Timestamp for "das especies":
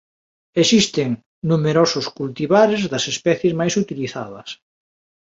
2.91-3.53